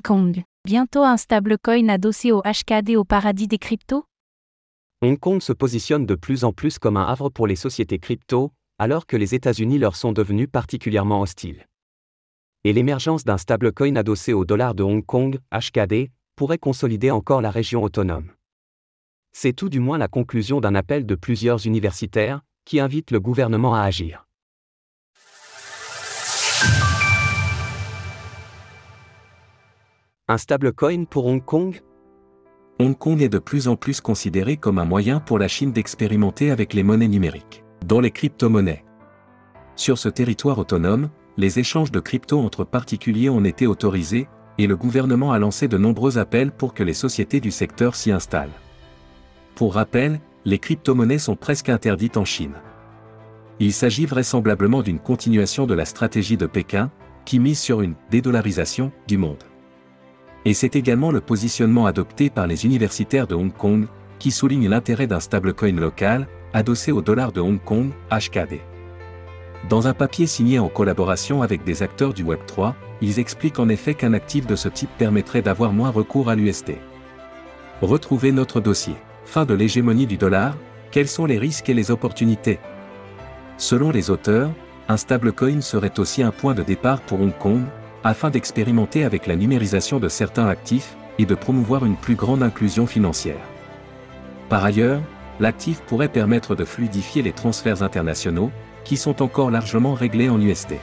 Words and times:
Hong 0.00 0.02
Kong. 0.02 0.42
Bientôt 0.64 1.02
un 1.02 1.18
stablecoin 1.18 1.88
adossé 1.88 2.32
au 2.32 2.40
HKD 2.40 2.96
au 2.96 3.04
paradis 3.04 3.48
des 3.48 3.58
cryptos? 3.58 4.04
Hong 5.02 5.18
Kong 5.18 5.42
se 5.42 5.52
positionne 5.52 6.06
de 6.06 6.14
plus 6.14 6.44
en 6.44 6.52
plus 6.52 6.78
comme 6.78 6.96
un 6.96 7.04
havre 7.04 7.28
pour 7.28 7.46
les 7.46 7.56
sociétés 7.56 7.98
crypto, 7.98 8.52
alors 8.78 9.06
que 9.06 9.18
les 9.18 9.34
États-Unis 9.34 9.78
leur 9.78 9.96
sont 9.96 10.12
devenus 10.12 10.48
particulièrement 10.50 11.20
hostiles. 11.20 11.66
Et 12.64 12.72
l'émergence 12.72 13.24
d'un 13.24 13.36
stablecoin 13.36 13.96
adossé 13.96 14.32
au 14.32 14.46
dollar 14.46 14.74
de 14.74 14.82
Hong 14.82 15.04
Kong, 15.04 15.38
HKD, 15.52 16.10
pourrait 16.34 16.58
consolider 16.58 17.10
encore 17.10 17.42
la 17.42 17.50
région 17.50 17.82
autonome. 17.82 18.32
C'est 19.32 19.52
tout 19.52 19.68
du 19.68 19.80
moins 19.80 19.98
la 19.98 20.08
conclusion 20.08 20.60
d'un 20.60 20.74
appel 20.74 21.04
de 21.04 21.14
plusieurs 21.14 21.66
universitaires, 21.66 22.40
qui 22.64 22.80
invitent 22.80 23.10
le 23.10 23.20
gouvernement 23.20 23.74
à 23.74 23.82
agir. 23.82 24.26
Un 30.32 30.38
stablecoin 30.38 31.06
pour 31.06 31.26
Hong 31.26 31.44
Kong? 31.44 31.80
Hong 32.78 32.96
Kong 32.96 33.20
est 33.20 33.28
de 33.28 33.40
plus 33.40 33.66
en 33.66 33.74
plus 33.74 34.00
considéré 34.00 34.56
comme 34.56 34.78
un 34.78 34.84
moyen 34.84 35.18
pour 35.18 35.40
la 35.40 35.48
Chine 35.48 35.72
d'expérimenter 35.72 36.52
avec 36.52 36.72
les 36.72 36.84
monnaies 36.84 37.08
numériques, 37.08 37.64
dont 37.84 37.98
les 37.98 38.12
crypto-monnaies. 38.12 38.84
Sur 39.74 39.98
ce 39.98 40.08
territoire 40.08 40.58
autonome, 40.58 41.10
les 41.36 41.58
échanges 41.58 41.90
de 41.90 41.98
crypto 41.98 42.38
entre 42.38 42.62
particuliers 42.62 43.28
ont 43.28 43.42
été 43.42 43.66
autorisés, 43.66 44.28
et 44.56 44.68
le 44.68 44.76
gouvernement 44.76 45.32
a 45.32 45.40
lancé 45.40 45.66
de 45.66 45.78
nombreux 45.78 46.16
appels 46.16 46.52
pour 46.52 46.74
que 46.74 46.84
les 46.84 46.94
sociétés 46.94 47.40
du 47.40 47.50
secteur 47.50 47.96
s'y 47.96 48.12
installent. 48.12 48.54
Pour 49.56 49.74
rappel, 49.74 50.20
les 50.44 50.60
crypto-monnaies 50.60 51.18
sont 51.18 51.34
presque 51.34 51.70
interdites 51.70 52.16
en 52.16 52.24
Chine. 52.24 52.54
Il 53.58 53.72
s'agit 53.72 54.06
vraisemblablement 54.06 54.82
d'une 54.82 55.00
continuation 55.00 55.66
de 55.66 55.74
la 55.74 55.86
stratégie 55.86 56.36
de 56.36 56.46
Pékin, 56.46 56.92
qui 57.24 57.40
mise 57.40 57.58
sur 57.58 57.80
une 57.80 57.96
dédollarisation 58.12 58.92
du 59.08 59.18
monde. 59.18 59.42
Et 60.44 60.54
c'est 60.54 60.76
également 60.76 61.10
le 61.10 61.20
positionnement 61.20 61.86
adopté 61.86 62.30
par 62.30 62.46
les 62.46 62.64
universitaires 62.64 63.26
de 63.26 63.34
Hong 63.34 63.52
Kong, 63.52 63.86
qui 64.18 64.30
souligne 64.30 64.68
l'intérêt 64.68 65.06
d'un 65.06 65.20
stablecoin 65.20 65.72
local, 65.72 66.28
adossé 66.52 66.92
au 66.92 67.02
dollar 67.02 67.32
de 67.32 67.40
Hong 67.40 67.62
Kong, 67.62 67.90
HKD. 68.10 68.60
Dans 69.68 69.86
un 69.86 69.92
papier 69.92 70.26
signé 70.26 70.58
en 70.58 70.68
collaboration 70.68 71.42
avec 71.42 71.64
des 71.64 71.82
acteurs 71.82 72.14
du 72.14 72.24
Web3, 72.24 72.72
ils 73.02 73.18
expliquent 73.18 73.58
en 73.58 73.68
effet 73.68 73.94
qu'un 73.94 74.14
actif 74.14 74.46
de 74.46 74.56
ce 74.56 74.68
type 74.68 74.90
permettrait 74.96 75.42
d'avoir 75.42 75.72
moins 75.72 75.90
recours 75.90 76.30
à 76.30 76.34
l'UST. 76.34 76.72
Retrouvez 77.82 78.32
notre 78.32 78.60
dossier. 78.60 78.94
Fin 79.24 79.44
de 79.44 79.54
l'hégémonie 79.54 80.06
du 80.06 80.16
dollar, 80.16 80.56
quels 80.90 81.08
sont 81.08 81.26
les 81.26 81.38
risques 81.38 81.68
et 81.68 81.74
les 81.74 81.90
opportunités? 81.90 82.58
Selon 83.58 83.90
les 83.90 84.10
auteurs, 84.10 84.50
un 84.88 84.96
stablecoin 84.96 85.60
serait 85.60 85.98
aussi 86.00 86.22
un 86.22 86.30
point 86.30 86.54
de 86.54 86.62
départ 86.62 87.00
pour 87.02 87.20
Hong 87.20 87.36
Kong, 87.38 87.62
afin 88.04 88.30
d'expérimenter 88.30 89.04
avec 89.04 89.26
la 89.26 89.36
numérisation 89.36 89.98
de 90.00 90.08
certains 90.08 90.46
actifs 90.46 90.96
et 91.18 91.26
de 91.26 91.34
promouvoir 91.34 91.84
une 91.84 91.96
plus 91.96 92.14
grande 92.14 92.42
inclusion 92.42 92.86
financière. 92.86 93.44
Par 94.48 94.64
ailleurs, 94.64 95.00
l'actif 95.38 95.80
pourrait 95.82 96.08
permettre 96.08 96.54
de 96.54 96.64
fluidifier 96.64 97.22
les 97.22 97.32
transferts 97.32 97.82
internationaux, 97.82 98.50
qui 98.84 98.96
sont 98.96 99.22
encore 99.22 99.50
largement 99.50 99.94
réglés 99.94 100.28
en 100.28 100.40
USD. 100.40 100.74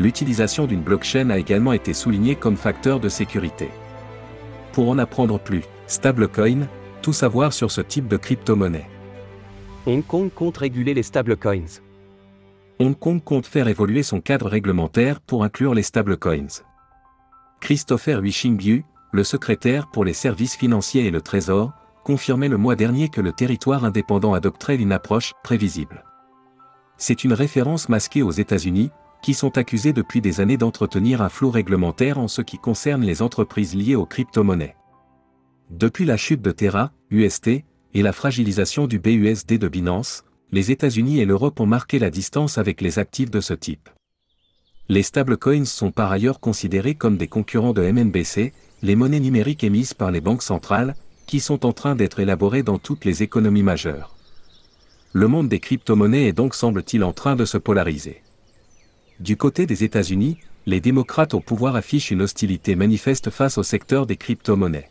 L'utilisation 0.00 0.66
d'une 0.66 0.82
blockchain 0.82 1.30
a 1.30 1.38
également 1.38 1.72
été 1.72 1.92
soulignée 1.92 2.34
comme 2.34 2.56
facteur 2.56 3.00
de 3.00 3.08
sécurité. 3.08 3.68
Pour 4.72 4.88
en 4.88 4.98
apprendre 4.98 5.38
plus, 5.38 5.62
stablecoin, 5.86 6.66
tout 7.02 7.12
savoir 7.12 7.52
sur 7.52 7.70
ce 7.70 7.80
type 7.80 8.08
de 8.08 8.16
crypto-monnaie. 8.16 8.88
Hong 9.86 10.04
Kong 10.04 10.30
compte 10.34 10.56
réguler 10.56 10.94
les 10.94 11.02
stablecoins. 11.02 11.80
Hong 12.80 12.98
Kong 12.98 13.22
compte 13.22 13.46
faire 13.46 13.68
évoluer 13.68 14.02
son 14.02 14.20
cadre 14.20 14.48
réglementaire 14.48 15.20
pour 15.20 15.44
inclure 15.44 15.74
les 15.74 15.82
stablecoins. 15.82 16.62
Christopher 17.60 18.20
Wishingyu, 18.20 18.84
le 19.12 19.24
secrétaire 19.24 19.90
pour 19.90 20.04
les 20.04 20.12
services 20.12 20.56
financiers 20.56 21.06
et 21.06 21.10
le 21.10 21.20
Trésor, 21.20 21.72
confirmait 22.02 22.48
le 22.48 22.58
mois 22.58 22.74
dernier 22.74 23.08
que 23.08 23.20
le 23.20 23.32
territoire 23.32 23.84
indépendant 23.84 24.34
adopterait 24.34 24.76
une 24.76 24.92
approche 24.92 25.32
prévisible. 25.44 26.04
C'est 26.96 27.24
une 27.24 27.32
référence 27.32 27.88
masquée 27.88 28.22
aux 28.22 28.32
États-Unis, 28.32 28.90
qui 29.22 29.34
sont 29.34 29.56
accusés 29.56 29.94
depuis 29.94 30.20
des 30.20 30.40
années 30.40 30.58
d'entretenir 30.58 31.22
un 31.22 31.30
flou 31.30 31.50
réglementaire 31.50 32.18
en 32.18 32.28
ce 32.28 32.42
qui 32.42 32.58
concerne 32.58 33.02
les 33.02 33.22
entreprises 33.22 33.74
liées 33.74 33.96
aux 33.96 34.04
crypto-monnaies. 34.04 34.76
Depuis 35.70 36.04
la 36.04 36.18
chute 36.18 36.42
de 36.42 36.50
Terra, 36.50 36.92
UST, 37.10 37.64
et 37.94 38.02
la 38.02 38.12
fragilisation 38.12 38.86
du 38.86 38.98
BUSD 38.98 39.56
de 39.56 39.68
Binance, 39.68 40.24
les 40.54 40.70
États-Unis 40.70 41.18
et 41.18 41.24
l'Europe 41.24 41.58
ont 41.58 41.66
marqué 41.66 41.98
la 41.98 42.10
distance 42.10 42.58
avec 42.58 42.80
les 42.80 43.00
actifs 43.00 43.28
de 43.28 43.40
ce 43.40 43.54
type. 43.54 43.88
Les 44.88 45.02
stablecoins 45.02 45.64
sont 45.64 45.90
par 45.90 46.12
ailleurs 46.12 46.38
considérés 46.38 46.94
comme 46.94 47.16
des 47.16 47.26
concurrents 47.26 47.72
de 47.72 47.82
MNBC, 47.82 48.52
les 48.80 48.94
monnaies 48.94 49.18
numériques 49.18 49.64
émises 49.64 49.94
par 49.94 50.12
les 50.12 50.20
banques 50.20 50.44
centrales, 50.44 50.94
qui 51.26 51.40
sont 51.40 51.66
en 51.66 51.72
train 51.72 51.96
d'être 51.96 52.20
élaborées 52.20 52.62
dans 52.62 52.78
toutes 52.78 53.04
les 53.04 53.24
économies 53.24 53.64
majeures. 53.64 54.14
Le 55.12 55.26
monde 55.26 55.48
des 55.48 55.58
crypto-monnaies 55.58 56.28
est 56.28 56.32
donc 56.32 56.54
semble-t-il 56.54 57.02
en 57.02 57.12
train 57.12 57.34
de 57.34 57.46
se 57.46 57.58
polariser. 57.58 58.22
Du 59.18 59.36
côté 59.36 59.66
des 59.66 59.82
États-Unis, 59.82 60.38
les 60.66 60.80
démocrates 60.80 61.34
au 61.34 61.40
pouvoir 61.40 61.74
affichent 61.74 62.12
une 62.12 62.22
hostilité 62.22 62.76
manifeste 62.76 63.30
face 63.30 63.58
au 63.58 63.64
secteur 63.64 64.06
des 64.06 64.16
crypto-monnaies 64.16 64.88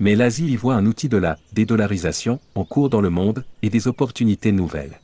mais 0.00 0.14
l'Asie 0.14 0.48
y 0.48 0.56
voit 0.56 0.74
un 0.74 0.86
outil 0.86 1.08
de 1.08 1.16
la 1.16 1.38
dédollarisation 1.52 2.40
en 2.54 2.64
cours 2.64 2.90
dans 2.90 3.00
le 3.00 3.10
monde 3.10 3.44
et 3.62 3.70
des 3.70 3.88
opportunités 3.88 4.52
nouvelles. 4.52 5.00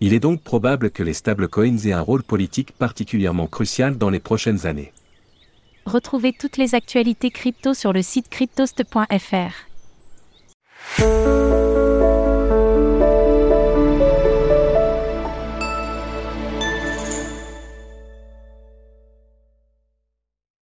Il 0.00 0.14
est 0.14 0.20
donc 0.20 0.42
probable 0.42 0.90
que 0.90 1.02
les 1.02 1.12
stablecoins 1.12 1.76
aient 1.84 1.92
un 1.92 2.00
rôle 2.00 2.22
politique 2.22 2.72
particulièrement 2.72 3.46
crucial 3.46 3.98
dans 3.98 4.08
les 4.08 4.20
prochaines 4.20 4.66
années. 4.66 4.92
Retrouvez 5.84 6.32
toutes 6.32 6.56
les 6.56 6.74
actualités 6.74 7.30
crypto 7.30 7.74
sur 7.74 7.92
le 7.92 8.02
site 8.02 8.28
cryptost.fr. 8.28 9.54